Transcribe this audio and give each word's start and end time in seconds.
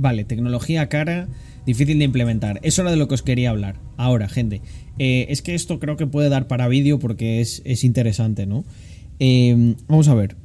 Vale, 0.00 0.24
tecnología 0.24 0.88
cara, 0.88 1.28
difícil 1.66 1.98
de 1.98 2.06
implementar. 2.06 2.58
Eso 2.62 2.80
era 2.80 2.90
de 2.90 2.96
lo 2.96 3.06
que 3.06 3.12
os 3.12 3.22
quería 3.22 3.50
hablar. 3.50 3.76
Ahora, 3.98 4.30
gente, 4.30 4.62
eh, 4.98 5.26
es 5.28 5.42
que 5.42 5.54
esto 5.54 5.78
creo 5.78 5.98
que 5.98 6.06
puede 6.06 6.30
dar 6.30 6.48
para 6.48 6.68
vídeo 6.68 6.98
porque 6.98 7.42
es, 7.42 7.60
es 7.66 7.84
interesante, 7.84 8.46
¿no? 8.46 8.64
Eh, 9.18 9.74
vamos 9.88 10.08
a 10.08 10.14
ver. 10.14 10.36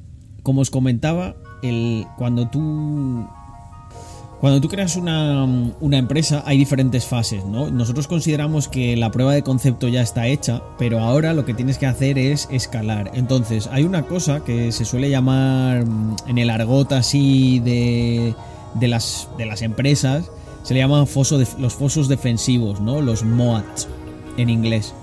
Como 0.44 0.60
os 0.60 0.72
comentaba, 0.72 1.38
el, 1.64 2.06
cuando 2.18 2.50
tú 2.50 3.26
cuando 4.42 4.60
tú 4.60 4.68
creas 4.68 4.98
una, 4.98 5.46
una, 5.80 5.98
empresa 5.98 6.44
hay 6.46 6.58
diferentes 6.58 7.06
fases, 7.06 7.46
¿no? 7.46 7.72
Nosotros 7.72 8.08
consideramos 8.08 8.68
que 8.68 8.98
la 8.98 9.10
prueba 9.10 9.34
de 9.34 9.42
concepto 9.42 9.88
ya 9.88 10.02
está 10.02 10.28
hecha, 10.28 10.62
pero 10.78 11.00
ahora 11.00 11.34
lo 11.34 11.46
que 11.46 11.54
tienes 11.54 11.78
que 11.78 11.86
hacer 11.86 12.20
es 12.20 12.50
escalar. 12.52 13.12
Entonces, 13.14 13.70
hay 13.72 13.86
una 13.86 14.06
cosa 14.06 14.44
que 14.44 14.74
se 14.74 14.84
suele 14.84 15.10
llamar 15.10 15.86
mm, 15.86 16.16
en 16.28 16.38
el 16.40 16.50
argot 16.50 16.92
así 16.92 17.60
de, 17.60 18.36
de, 18.76 18.88
las, 18.88 19.28
de 19.38 19.46
las 19.46 19.62
empresas, 19.62 20.30
se 20.64 20.74
le 20.74 20.80
llama 20.80 21.06
foso 21.06 21.38
de, 21.38 21.48
los 21.58 21.74
fosos 21.74 22.08
defensivos, 22.08 22.80
¿no? 22.80 23.02
Los 23.02 23.24
MOATs 23.24 23.88
en 24.38 24.50
inglés. 24.50 24.94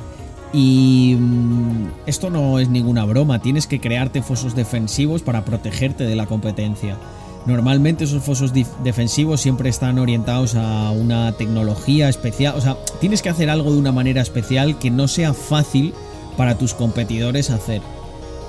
Y 0.53 1.17
mmm, 1.19 1.89
esto 2.07 2.31
no 2.31 2.59
es 2.59 2.69
ninguna 2.69 3.05
broma, 3.05 3.41
tienes 3.41 3.67
que 3.67 3.81
crearte 3.81 4.23
fosos 4.23 4.55
defensivos 4.55 5.23
para 5.23 5.45
protegerte 5.45 6.05
de 6.05 6.17
la 6.17 6.27
competencia. 6.27 6.99
Normalmente 7.47 8.05
esos 8.05 8.23
fosos 8.23 8.53
defensivos 8.85 9.41
siempre 9.41 9.69
están 9.69 9.99
orientados 9.99 10.55
a 10.55 10.93
una 10.93 11.33
tecnología 11.33 12.09
especial. 12.09 12.55
O 12.57 12.61
sea, 12.61 12.77
tienes 13.01 13.21
que 13.21 13.31
hacer 13.31 13.51
algo 13.51 13.73
de 13.73 13.79
una 13.79 13.91
manera 13.91 14.23
especial 14.23 14.79
que 14.79 14.91
no 14.91 15.09
sea 15.09 15.35
fácil 15.35 15.93
para 16.37 16.57
tus 16.57 16.73
competidores 16.73 17.51
hacer. 17.51 17.83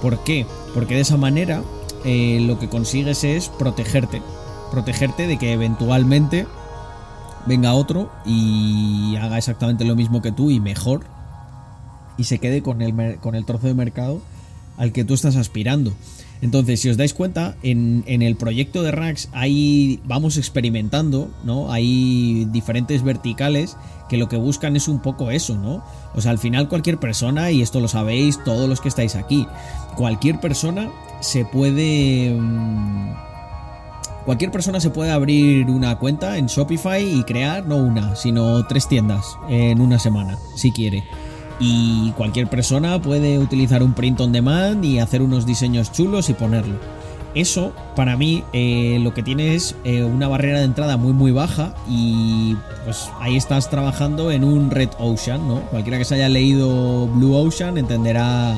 ¿Por 0.02 0.24
qué? 0.24 0.46
Porque 0.76 0.96
de 0.96 1.02
esa 1.02 1.18
manera 1.18 1.64
eh, 2.06 2.40
lo 2.46 2.60
que 2.60 2.70
consigues 2.70 3.24
es 3.24 3.50
protegerte. 3.50 4.22
Protegerte 4.74 5.28
de 5.28 5.38
que 5.38 5.54
eventualmente 5.54 6.48
venga 7.46 7.76
otro 7.76 8.12
y 8.26 9.16
haga 9.18 9.38
exactamente 9.38 9.86
lo 9.86 9.96
mismo 9.96 10.24
que 10.24 10.32
tú 10.32 10.50
y 10.50 10.60
mejor. 10.60 11.06
Y 12.18 12.24
se 12.24 12.40
quede 12.40 12.64
con 12.64 12.82
el, 12.82 13.20
con 13.20 13.36
el 13.36 13.46
trozo 13.46 13.68
de 13.68 13.76
mercado 13.76 14.20
al 14.78 14.92
que 14.92 15.04
tú 15.04 15.14
estás 15.14 15.36
aspirando. 15.36 15.94
Entonces, 16.42 16.82
si 16.82 16.90
os 16.90 16.98
dais 16.98 17.14
cuenta, 17.14 17.56
en, 17.62 18.04
en, 18.08 18.24
el 18.24 18.36
proyecto 18.36 18.82
de 18.82 18.90
Rax 18.90 19.30
hay, 19.32 20.00
vamos 20.06 20.38
experimentando, 20.38 21.30
¿no? 21.44 21.72
Hay 21.72 22.46
diferentes 22.46 23.04
verticales 23.04 23.78
que 24.10 24.18
lo 24.18 24.30
que 24.30 24.38
buscan 24.38 24.76
es 24.76 24.88
un 24.88 25.04
poco 25.04 25.30
eso, 25.30 25.56
¿no? 25.56 25.86
O 26.16 26.22
sea, 26.22 26.32
al 26.32 26.40
final 26.40 26.68
cualquier 26.68 27.00
persona, 27.00 27.52
y 27.52 27.62
esto 27.62 27.80
lo 27.80 27.88
sabéis 27.88 28.44
todos 28.44 28.68
los 28.68 28.82
que 28.82 28.90
estáis 28.90 29.16
aquí, 29.16 29.46
cualquier 29.96 30.40
persona 30.40 30.90
se 31.22 31.46
puede... 31.46 32.36
Mmm, 32.36 33.33
cualquier 34.26 34.52
persona 34.52 34.80
se 34.80 34.90
puede 34.90 35.12
abrir 35.12 35.68
una 35.68 35.98
cuenta 36.00 36.38
en 36.38 36.48
Shopify 36.48 37.04
y 37.04 37.24
crear, 37.24 37.66
no 37.66 37.78
una, 37.78 38.16
sino 38.16 38.66
tres 38.68 38.88
tiendas 38.88 39.38
en 39.50 39.82
una 39.82 40.00
semana, 40.00 40.38
si 40.56 40.72
quiere 40.72 41.04
y 41.60 42.12
cualquier 42.12 42.48
persona 42.48 43.02
puede 43.02 43.40
utilizar 43.40 43.84
un 43.84 43.94
print 43.94 44.20
on 44.22 44.32
demand 44.32 44.84
y 44.84 45.00
hacer 45.00 45.22
unos 45.22 45.46
diseños 45.46 45.92
chulos 45.92 46.30
y 46.30 46.34
ponerlo. 46.34 46.76
Eso 47.36 47.74
para 47.96 48.16
mí 48.16 48.44
eh, 48.54 49.00
lo 49.02 49.14
que 49.14 49.24
tiene 49.24 49.56
es 49.56 49.76
eh, 49.84 50.04
una 50.04 50.28
barrera 50.28 50.60
de 50.60 50.66
entrada 50.66 50.98
muy 50.98 51.14
muy 51.14 51.32
baja 51.32 51.74
y 51.90 52.56
pues 52.86 53.10
ahí 53.20 53.36
estás 53.36 53.72
trabajando 53.72 54.30
en 54.30 54.44
un 54.44 54.70
Red 54.70 54.90
Ocean, 55.00 55.48
¿no? 55.48 55.62
Cualquiera 55.72 55.98
que 55.98 56.06
se 56.06 56.16
haya 56.16 56.30
leído 56.30 57.08
Blue 57.08 57.36
Ocean 57.36 57.80
entenderá 57.80 58.56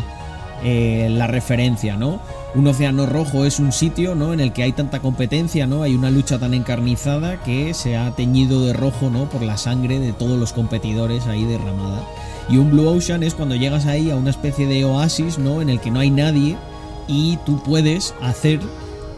eh, 0.67 1.09
la 1.11 1.27
referencia, 1.27 1.95
¿no? 1.95 2.19
Un 2.55 2.65
océano 2.65 3.05
rojo 3.05 3.45
es 3.45 3.59
un 3.59 3.71
sitio, 3.71 4.15
¿no? 4.15 4.33
En 4.33 4.39
el 4.39 4.51
que 4.51 4.63
hay 4.63 4.71
tanta 4.71 4.99
competencia, 4.99 5.67
¿no? 5.67 5.83
Hay 5.83 5.93
una 5.93 6.09
lucha 6.09 6.39
tan 6.39 6.55
encarnizada 6.55 7.43
que 7.43 7.75
se 7.75 7.95
ha 7.97 8.15
teñido 8.15 8.65
de 8.65 8.73
rojo, 8.73 9.11
¿no? 9.11 9.29
Por 9.29 9.43
la 9.43 9.57
sangre 9.57 9.99
de 9.99 10.11
todos 10.11 10.39
los 10.39 10.53
competidores 10.53 11.27
ahí 11.27 11.45
derramada. 11.45 12.01
Y 12.49 12.57
un 12.57 12.71
Blue 12.71 12.87
Ocean 12.89 13.21
es 13.21 13.35
cuando 13.35 13.53
llegas 13.53 13.85
ahí 13.85 14.09
a 14.09 14.15
una 14.15 14.31
especie 14.31 14.65
de 14.65 14.85
oasis, 14.85 15.37
¿no? 15.37 15.61
En 15.61 15.69
el 15.69 15.79
que 15.79 15.91
no 15.91 15.99
hay 15.99 16.09
nadie 16.09 16.57
y 17.07 17.37
tú 17.45 17.61
puedes 17.61 18.15
hacer 18.19 18.59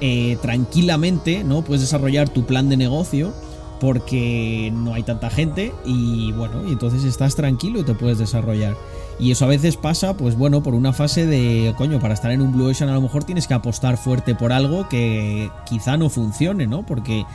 eh, 0.01 0.37
tranquilamente, 0.41 1.45
¿no? 1.45 1.61
Puedes 1.61 1.79
desarrollar 1.79 2.27
tu 2.27 2.45
plan 2.45 2.67
de 2.67 2.75
negocio 2.75 3.33
porque 3.79 4.69
no 4.75 4.95
hay 4.95 5.03
tanta 5.03 5.29
gente 5.29 5.73
y 5.85 6.33
bueno, 6.33 6.67
y 6.67 6.73
entonces 6.73 7.05
estás 7.05 7.37
tranquilo 7.37 7.79
y 7.79 7.83
te 7.83 7.93
puedes 7.93 8.17
desarrollar. 8.17 8.75
Y 9.19 9.31
eso 9.31 9.45
a 9.45 9.47
veces 9.47 9.77
pasa, 9.77 10.15
pues 10.15 10.37
bueno, 10.37 10.61
por 10.61 10.75
una 10.75 10.93
fase 10.93 11.25
de, 11.25 11.73
coño, 11.77 11.99
para 11.99 12.13
estar 12.13 12.31
en 12.31 12.41
un 12.41 12.51
Blue 12.51 12.69
Ocean 12.69 12.89
a 12.89 12.93
lo 12.93 13.01
mejor 13.01 13.23
tienes 13.23 13.47
que 13.47 13.55
apostar 13.55 13.97
fuerte 13.97 14.35
por 14.35 14.53
algo 14.53 14.87
que 14.89 15.49
quizá 15.65 15.97
no 15.97 16.09
funcione, 16.09 16.67
¿no? 16.67 16.85
Porque 16.85 17.25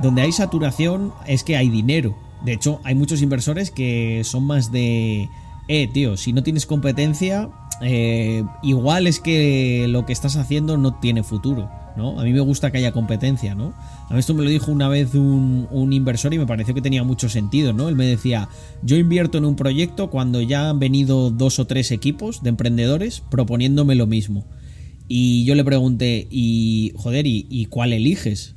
donde 0.00 0.22
hay 0.22 0.32
saturación 0.32 1.12
es 1.26 1.42
que 1.42 1.56
hay 1.56 1.68
dinero. 1.68 2.14
De 2.44 2.52
hecho, 2.52 2.80
hay 2.84 2.94
muchos 2.94 3.22
inversores 3.22 3.70
que 3.70 4.22
son 4.24 4.46
más 4.46 4.70
de 4.70 5.28
eh, 5.68 5.88
tío, 5.88 6.16
si 6.16 6.32
no 6.32 6.42
tienes 6.42 6.66
competencia, 6.66 7.48
eh, 7.80 8.44
igual 8.62 9.06
es 9.06 9.20
que 9.20 9.86
lo 9.88 10.04
que 10.04 10.12
estás 10.12 10.36
haciendo 10.36 10.76
no 10.76 10.94
tiene 11.00 11.22
futuro, 11.22 11.70
¿no? 11.96 12.20
A 12.20 12.24
mí 12.24 12.32
me 12.32 12.40
gusta 12.40 12.70
que 12.70 12.78
haya 12.78 12.92
competencia, 12.92 13.54
¿no? 13.54 13.74
A 14.08 14.12
mí 14.12 14.20
esto 14.20 14.34
me 14.34 14.42
lo 14.42 14.50
dijo 14.50 14.70
una 14.70 14.88
vez 14.88 15.14
un, 15.14 15.92
inversor 15.92 16.34
y 16.34 16.38
me 16.38 16.46
pareció 16.46 16.74
que 16.74 16.82
tenía 16.82 17.04
mucho 17.04 17.28
sentido, 17.28 17.72
¿no? 17.72 17.88
Él 17.88 17.96
me 17.96 18.06
decía, 18.06 18.48
yo 18.82 18.96
invierto 18.96 19.38
en 19.38 19.44
un 19.44 19.56
proyecto 19.56 20.10
cuando 20.10 20.42
ya 20.42 20.70
han 20.70 20.78
venido 20.78 21.30
dos 21.30 21.58
o 21.58 21.66
tres 21.66 21.90
equipos 21.90 22.42
de 22.42 22.50
emprendedores 22.50 23.22
proponiéndome 23.30 23.94
lo 23.94 24.06
mismo. 24.06 24.44
Y 25.08 25.44
yo 25.44 25.54
le 25.54 25.64
pregunté, 25.64 26.26
y 26.30 26.92
joder, 26.96 27.26
¿y, 27.26 27.66
cuál 27.66 27.92
eliges? 27.92 28.56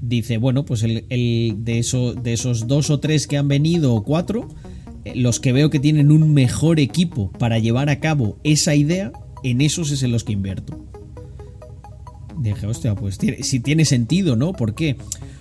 Dice, 0.00 0.38
bueno, 0.38 0.64
pues 0.64 0.82
el, 0.82 1.06
de, 1.08 2.14
de 2.22 2.32
esos 2.32 2.66
dos 2.68 2.90
o 2.90 3.00
tres 3.00 3.26
que 3.26 3.38
han 3.38 3.48
venido 3.48 3.94
o 3.94 4.04
cuatro 4.04 4.48
los 5.14 5.40
que 5.40 5.52
veo 5.52 5.70
que 5.70 5.80
tienen 5.80 6.10
un 6.10 6.32
mejor 6.32 6.80
equipo 6.80 7.30
para 7.32 7.58
llevar 7.58 7.90
a 7.90 8.00
cabo 8.00 8.38
esa 8.44 8.74
idea, 8.74 9.12
en 9.42 9.60
esos 9.60 9.90
es 9.90 10.02
en 10.02 10.12
los 10.12 10.24
que 10.24 10.32
invierto. 10.32 10.84
Dije, 12.38 12.66
hostia, 12.66 12.94
pues 12.94 13.18
si 13.40 13.60
tiene 13.60 13.84
sentido, 13.84 14.36
¿no? 14.36 14.52
¿Por 14.52 14.74
qué? 14.74 14.96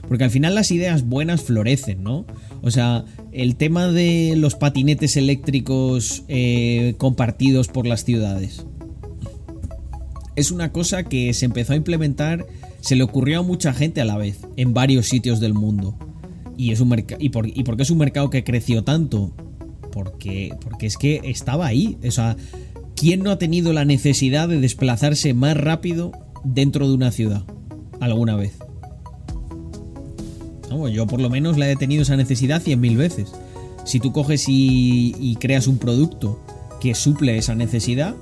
Porque 0.08 0.26
al 0.26 0.30
final 0.30 0.56
las 0.56 0.72
ideas 0.72 1.08
buenas 1.08 1.42
florecen, 1.42 2.04
¿no? 2.04 2.26
O 2.62 2.72
sea, 2.72 3.06
el 3.32 3.56
tema 3.56 3.88
de 3.88 4.36
los 4.38 4.56
patinetes 4.56 5.18
eléctricos 5.18 6.24
eh, 6.28 6.96
compartidos 6.98 7.68
por 7.68 7.88
las 7.88 8.04
ciudades. 8.04 8.66
Es 10.36 10.52
una 10.52 10.72
cosa 10.72 11.04
que 11.04 11.34
se 11.34 11.46
empezó 11.46 11.74
a 11.74 11.78
implementar, 11.78 12.46
se 12.82 12.96
le 12.96 13.04
ocurrió 13.04 13.40
a 13.40 13.44
mucha 13.44 13.74
gente 13.74 14.02
a 14.02 14.06
la 14.06 14.18
vez, 14.18 14.40
en 14.58 14.74
varios 14.74 15.08
sitios 15.08 15.40
del 15.40 15.54
mundo. 15.54 15.98
Y, 16.58 16.72
es 16.72 16.80
un 16.80 16.94
y, 17.20 17.30
por, 17.30 17.48
¿Y 17.48 17.64
por 17.64 17.78
qué 17.78 17.84
es 17.84 17.92
un 17.92 17.98
mercado 17.98 18.30
que 18.30 18.44
creció 18.44 18.84
tanto? 18.84 19.34
Porque, 19.94 20.56
porque 20.62 20.88
es 20.88 20.98
que 20.98 21.22
estaba 21.24 21.68
ahí. 21.68 21.98
O 22.06 22.12
sea, 22.12 22.36
¿quién 22.96 23.22
no 23.22 23.32
ha 23.32 23.38
tenido 23.38 23.72
la 23.74 23.86
necesidad 23.86 24.50
de 24.50 24.60
desplazarse 24.60 25.34
más 25.34 25.56
rápido 25.56 26.12
dentro 26.44 26.88
de 26.88 26.96
una 26.96 27.12
ciudad 27.12 27.44
alguna 28.00 28.36
vez? 28.36 28.54
Yo 30.92 31.06
por 31.06 31.22
lo 31.22 31.30
menos 31.30 31.58
la 31.58 31.70
he 31.70 31.76
tenido 31.76 32.02
esa 32.02 32.18
necesidad 32.18 32.62
cien 32.62 32.82
mil 32.82 32.98
veces. 32.98 33.32
Si 33.86 34.00
tú 34.00 34.12
coges 34.12 34.50
y, 34.50 35.16
y 35.20 35.36
creas 35.36 35.68
un 35.68 35.78
producto 35.78 36.40
que 36.82 36.96
suple 36.96 37.38
esa 37.38 37.54
necesidad, 37.54 38.16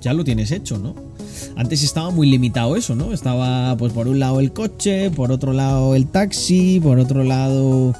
ya 0.00 0.12
lo 0.12 0.22
tienes 0.22 0.52
hecho, 0.52 0.78
¿no? 0.78 0.94
Antes 1.56 1.82
estaba 1.82 2.10
muy 2.10 2.30
limitado 2.30 2.76
eso, 2.76 2.94
¿no? 2.94 3.12
Estaba 3.12 3.76
pues 3.76 3.92
por 3.92 4.06
un 4.06 4.20
lado 4.20 4.38
el 4.38 4.52
coche, 4.52 5.10
por 5.10 5.32
otro 5.32 5.52
lado 5.52 5.96
el 5.96 6.06
taxi, 6.06 6.78
por 6.80 7.00
otro 7.00 7.24
lado 7.24 7.94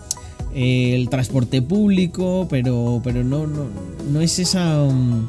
el 0.55 1.09
transporte 1.09 1.61
público, 1.61 2.47
pero, 2.49 3.01
pero 3.03 3.25
no, 3.25 3.47
no, 3.47 3.67
no 4.11 4.21
es 4.21 4.39
esa... 4.39 4.83
Um, 4.83 5.27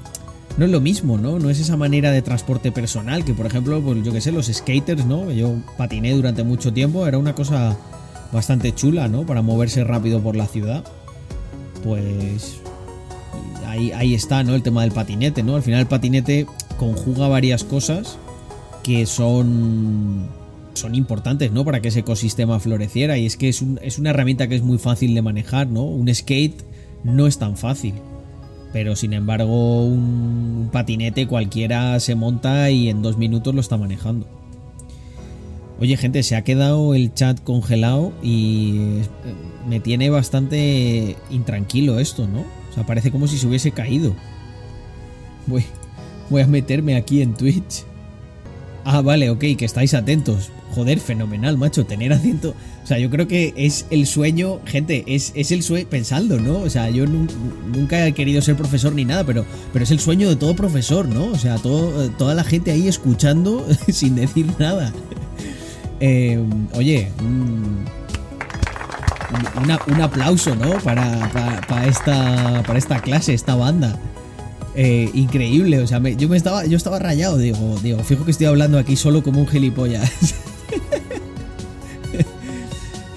no 0.57 0.63
es 0.63 0.71
lo 0.71 0.79
mismo, 0.79 1.17
¿no? 1.17 1.37
No 1.37 1.49
es 1.49 1.59
esa 1.59 1.75
manera 1.75 2.11
de 2.11 2.21
transporte 2.21 2.71
personal 2.71 3.25
que, 3.25 3.33
por 3.33 3.45
ejemplo, 3.45 3.81
pues 3.81 4.01
yo 4.03 4.13
que 4.13 4.21
sé, 4.21 4.31
los 4.31 4.45
skaters, 4.45 5.05
¿no? 5.05 5.29
Yo 5.31 5.55
patiné 5.77 6.13
durante 6.13 6.43
mucho 6.45 6.71
tiempo, 6.71 7.05
era 7.05 7.17
una 7.17 7.35
cosa 7.35 7.75
bastante 8.31 8.73
chula, 8.73 9.09
¿no? 9.09 9.25
Para 9.25 9.41
moverse 9.41 9.83
rápido 9.83 10.21
por 10.21 10.37
la 10.37 10.47
ciudad. 10.47 10.85
Pues 11.83 12.61
ahí, 13.67 13.91
ahí 13.91 14.13
está, 14.13 14.43
¿no? 14.43 14.55
El 14.55 14.63
tema 14.63 14.83
del 14.83 14.91
patinete, 14.91 15.43
¿no? 15.43 15.55
Al 15.55 15.63
final 15.63 15.81
el 15.81 15.87
patinete 15.87 16.45
conjuga 16.77 17.27
varias 17.27 17.65
cosas 17.65 18.17
que 18.81 19.05
son 19.05 20.29
son 20.75 20.95
importantes, 20.95 21.51
¿no? 21.51 21.65
Para 21.65 21.81
que 21.81 21.87
ese 21.89 22.01
ecosistema 22.01 22.59
floreciera. 22.59 23.17
Y 23.17 23.25
es 23.25 23.37
que 23.37 23.49
es, 23.49 23.61
un, 23.61 23.79
es, 23.81 23.97
una 23.97 24.11
herramienta 24.11 24.47
que 24.47 24.55
es 24.55 24.61
muy 24.61 24.77
fácil 24.77 25.15
de 25.15 25.21
manejar, 25.21 25.67
¿no? 25.67 25.83
Un 25.83 26.13
skate 26.13 26.63
no 27.03 27.27
es 27.27 27.37
tan 27.37 27.57
fácil. 27.57 27.93
Pero 28.73 28.95
sin 28.95 29.13
embargo, 29.13 29.85
un 29.85 30.69
patinete 30.71 31.27
cualquiera 31.27 31.99
se 31.99 32.15
monta 32.15 32.69
y 32.71 32.89
en 32.89 33.01
dos 33.01 33.17
minutos 33.17 33.55
lo 33.55 33.61
está 33.61 33.77
manejando. 33.77 34.27
Oye, 35.79 35.97
gente, 35.97 36.23
se 36.23 36.35
ha 36.35 36.43
quedado 36.43 36.95
el 36.95 37.13
chat 37.13 37.41
congelado 37.41 38.13
y 38.23 38.99
eh, 39.01 39.05
me 39.67 39.79
tiene 39.79 40.09
bastante 40.09 41.17
intranquilo 41.29 41.99
esto, 41.99 42.27
¿no? 42.27 42.41
O 42.41 42.73
sea, 42.73 42.85
parece 42.85 43.11
como 43.11 43.27
si 43.27 43.37
se 43.37 43.47
hubiese 43.47 43.71
caído. 43.71 44.15
Voy, 45.47 45.65
voy 46.29 46.41
a 46.41 46.47
meterme 46.47 46.95
aquí 46.95 47.21
en 47.21 47.33
Twitch. 47.33 47.83
Ah, 48.87 49.01
vale, 49.01 49.31
ok, 49.31 49.39
que 49.57 49.65
estáis 49.65 49.95
atentos. 49.95 50.51
Joder, 50.75 50.99
fenomenal, 50.99 51.57
macho, 51.57 51.87
tener 51.87 52.13
asiento. 52.13 52.53
O 52.83 52.87
sea, 52.87 52.99
yo 52.99 53.09
creo 53.09 53.27
que 53.27 53.51
es 53.57 53.87
el 53.89 54.05
sueño, 54.05 54.59
gente, 54.63 55.03
es, 55.07 55.31
es 55.35 55.51
el 55.51 55.63
sueño, 55.63 55.87
pensando, 55.89 56.39
¿no? 56.39 56.59
O 56.59 56.69
sea, 56.69 56.91
yo 56.91 57.07
nunca 57.07 58.05
he 58.05 58.13
querido 58.13 58.43
ser 58.43 58.55
profesor 58.55 58.93
ni 58.93 59.03
nada, 59.03 59.23
pero, 59.23 59.43
pero 59.73 59.83
es 59.83 59.89
el 59.89 59.99
sueño 59.99 60.29
de 60.29 60.35
todo 60.35 60.55
profesor, 60.55 61.07
¿no? 61.07 61.25
O 61.25 61.37
sea, 61.37 61.57
toda 61.57 62.35
la 62.35 62.43
gente 62.43 62.69
ahí 62.69 62.87
escuchando 62.87 63.67
sin 63.89 64.13
decir 64.13 64.45
nada. 64.59 64.93
Eh, 65.99 66.39
oye, 66.73 67.11
un, 67.19 67.85
aplauso, 69.99 70.55
¿no? 70.55 70.77
Para, 70.79 71.31
para, 71.67 71.87
esta, 71.87 72.61
para 72.67 72.77
esta 72.77 73.01
clase, 73.01 73.33
esta 73.33 73.55
banda. 73.55 73.97
Eh, 74.77 75.09
increíble, 75.13 75.79
o 75.79 75.87
sea, 75.87 75.99
yo 75.99 76.27
me 76.27 76.35
estaba, 76.35 76.65
yo 76.65 76.75
estaba 76.75 76.99
rayado, 76.99 77.37
digo, 77.37 77.79
digo, 77.81 78.03
fijo 78.03 78.25
que 78.25 78.31
estoy 78.31 78.47
hablando 78.47 78.77
aquí 78.77 78.97
solo 78.97 79.23
como 79.23 79.39
un 79.41 79.47
gilipollas. 79.47 80.11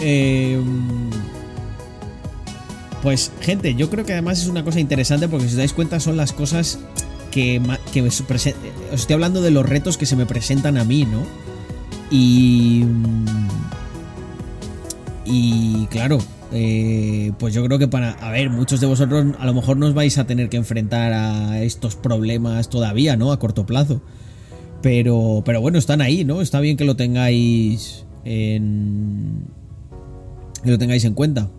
Em, 0.00 1.10
pues, 3.02 3.32
gente, 3.40 3.74
yo 3.74 3.90
creo 3.90 4.06
que 4.06 4.12
además 4.12 4.40
es 4.40 4.46
una 4.46 4.62
cosa 4.62 4.78
interesante 4.78 5.26
porque 5.26 5.46
si 5.46 5.50
os 5.54 5.56
dais 5.56 5.72
cuenta 5.72 5.98
son 5.98 6.16
las 6.16 6.32
cosas 6.32 6.78
que, 7.32 7.60
que 7.92 8.02
os 8.02 8.22
estoy 8.92 9.14
hablando 9.14 9.42
de 9.42 9.50
los 9.50 9.68
retos 9.68 9.98
que 9.98 10.06
se 10.06 10.14
me 10.14 10.24
presentan 10.24 10.78
a 10.78 10.84
mí, 10.84 11.04
¿no? 11.04 11.24
Y... 12.12 12.84
Y 15.24 15.86
claro, 15.86 16.18
eh, 16.52 17.32
pues 17.38 17.52
yo 17.52 17.64
creo 17.64 17.78
que 17.78 17.88
para, 17.88 18.12
a 18.12 18.30
ver, 18.30 18.50
muchos 18.50 18.80
de 18.80 18.86
vosotros 18.86 19.26
a 19.38 19.46
lo 19.46 19.54
mejor 19.54 19.76
no 19.76 19.86
os 19.86 19.94
vais 19.94 20.16
a 20.18 20.26
tener 20.26 20.48
que 20.48 20.56
enfrentar 20.56 21.12
a 21.12 21.62
estos 21.62 21.94
problemas 21.94 22.70
todavía, 22.70 23.16
¿no? 23.16 23.32
A 23.32 23.38
corto 23.38 23.66
plazo. 23.66 24.00
Pero, 24.82 25.42
pero 25.44 25.60
bueno, 25.60 25.78
están 25.78 26.00
ahí, 26.00 26.24
¿no? 26.24 26.40
Está 26.40 26.60
bien 26.60 26.76
que 26.76 26.84
lo 26.84 26.96
tengáis 26.96 28.06
en... 28.24 29.48
Que 30.62 30.70
lo 30.70 30.78
tengáis 30.78 31.04
en 31.04 31.14
cuenta. 31.14 31.50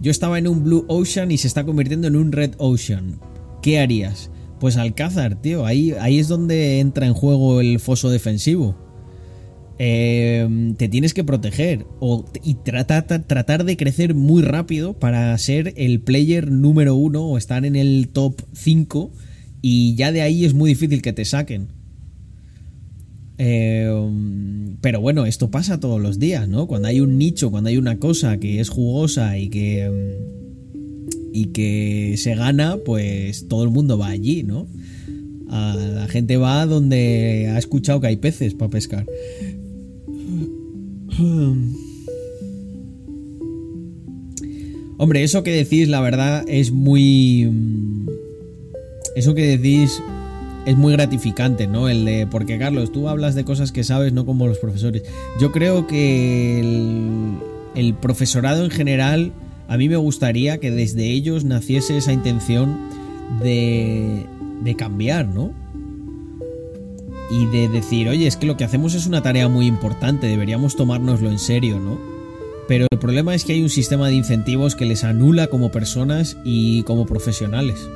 Yo 0.00 0.10
estaba 0.10 0.38
en 0.38 0.46
un 0.46 0.62
Blue 0.62 0.84
Ocean 0.88 1.30
y 1.30 1.38
se 1.38 1.48
está 1.48 1.64
convirtiendo 1.64 2.06
en 2.06 2.16
un 2.16 2.30
Red 2.32 2.54
Ocean. 2.58 3.18
¿Qué 3.62 3.80
harías? 3.80 4.30
Pues 4.60 4.76
Alcázar, 4.76 5.40
tío. 5.40 5.66
Ahí, 5.66 5.92
ahí 6.00 6.18
es 6.18 6.28
donde 6.28 6.80
entra 6.80 7.06
en 7.06 7.14
juego 7.14 7.60
el 7.60 7.80
foso 7.80 8.10
defensivo. 8.10 8.76
Em, 9.80 10.74
te 10.74 10.88
tienes 10.88 11.14
que 11.14 11.22
proteger 11.22 11.86
y 12.42 12.54
tratar 12.54 13.64
de 13.64 13.76
crecer 13.76 14.14
muy 14.14 14.42
rápido 14.42 14.98
para 14.98 15.38
ser 15.38 15.72
el 15.76 16.00
player 16.00 16.50
número 16.50 16.96
uno 16.96 17.24
o 17.24 17.38
estar 17.38 17.64
en 17.64 17.76
el 17.76 18.08
top 18.08 18.42
5 18.54 19.12
y 19.62 19.94
ya 19.94 20.10
de 20.10 20.22
ahí 20.22 20.44
es 20.44 20.52
muy 20.52 20.70
difícil 20.70 21.00
que 21.00 21.12
te 21.12 21.24
saquen. 21.24 21.68
Em, 23.38 24.76
pero 24.80 25.00
bueno, 25.00 25.26
esto 25.26 25.48
pasa 25.52 25.78
todos 25.78 26.00
los 26.00 26.18
días, 26.18 26.48
¿no? 26.48 26.66
Cuando 26.66 26.88
hay 26.88 27.00
un 27.00 27.16
nicho, 27.16 27.52
cuando 27.52 27.70
hay 27.70 27.76
una 27.76 28.00
cosa 28.00 28.38
que 28.38 28.58
es 28.58 28.70
jugosa 28.70 29.38
y 29.38 29.48
que, 29.48 29.84
em, 29.84 29.92
y 31.32 31.46
que 31.46 32.16
se 32.18 32.34
gana, 32.34 32.78
pues 32.84 33.46
todo 33.46 33.62
el 33.62 33.70
mundo 33.70 33.96
va 33.96 34.08
allí, 34.08 34.42
¿no? 34.42 34.66
la 35.50 36.06
gente 36.08 36.36
va 36.36 36.66
donde 36.66 37.50
ha 37.50 37.58
escuchado 37.58 38.02
que 38.02 38.08
hay 38.08 38.16
peces 38.16 38.52
para 38.52 38.70
pescar. 38.70 39.06
Hombre, 44.98 45.22
eso 45.22 45.42
que 45.42 45.52
decís, 45.52 45.88
la 45.88 46.00
verdad, 46.00 46.44
es 46.48 46.70
muy. 46.72 47.50
Eso 49.16 49.34
que 49.34 49.56
decís 49.56 50.00
es 50.66 50.76
muy 50.76 50.92
gratificante, 50.92 51.66
¿no? 51.66 51.88
El 51.88 52.04
de. 52.04 52.26
Porque, 52.26 52.58
Carlos, 52.58 52.92
tú 52.92 53.08
hablas 53.08 53.34
de 53.34 53.44
cosas 53.44 53.72
que 53.72 53.84
sabes, 53.84 54.12
no 54.12 54.26
como 54.26 54.46
los 54.46 54.58
profesores. 54.58 55.02
Yo 55.40 55.52
creo 55.52 55.86
que 55.86 56.60
el, 56.60 57.38
el 57.74 57.94
profesorado 57.94 58.64
en 58.64 58.70
general, 58.70 59.32
a 59.68 59.76
mí 59.76 59.88
me 59.88 59.96
gustaría 59.96 60.58
que 60.58 60.70
desde 60.70 61.10
ellos 61.10 61.44
naciese 61.44 61.96
esa 61.96 62.12
intención 62.12 62.76
de, 63.42 64.26
de 64.62 64.74
cambiar, 64.74 65.26
¿no? 65.26 65.52
Y 67.30 67.46
de 67.46 67.68
decir, 67.68 68.08
oye, 68.08 68.26
es 68.26 68.36
que 68.36 68.46
lo 68.46 68.56
que 68.56 68.64
hacemos 68.64 68.94
es 68.94 69.06
una 69.06 69.22
tarea 69.22 69.48
muy 69.48 69.66
importante, 69.66 70.26
deberíamos 70.26 70.76
tomárnoslo 70.76 71.30
en 71.30 71.38
serio, 71.38 71.78
¿no? 71.78 71.98
Pero 72.68 72.86
el 72.90 72.98
problema 72.98 73.34
es 73.34 73.44
que 73.44 73.54
hay 73.54 73.62
un 73.62 73.70
sistema 73.70 74.08
de 74.08 74.14
incentivos 74.14 74.76
que 74.76 74.84
les 74.84 75.04
anula 75.04 75.46
como 75.46 75.70
personas 75.70 76.36
y 76.44 76.82
como 76.82 77.06
profesionales. 77.06 77.88